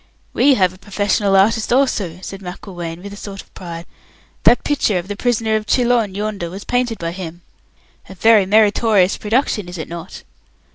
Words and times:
"We 0.33 0.55
have 0.55 0.73
a 0.73 0.79
professional 0.79 1.35
artist 1.37 1.71
also," 1.71 2.17
said 2.23 2.41
Macklewain, 2.41 3.03
with 3.03 3.13
a 3.13 3.15
sort 3.15 3.43
of 3.43 3.53
pride. 3.53 3.85
"That 4.45 4.63
picture 4.63 4.97
of 4.97 5.07
the 5.07 5.15
'Prisoner 5.15 5.55
of 5.55 5.67
Chillon' 5.67 6.15
yonder 6.15 6.49
was 6.49 6.63
painted 6.63 6.97
by 6.97 7.11
him. 7.11 7.43
A 8.09 8.15
very 8.15 8.47
meritorious 8.47 9.15
production, 9.17 9.69
is 9.69 9.77
it 9.77 9.87
not?" 9.87 10.23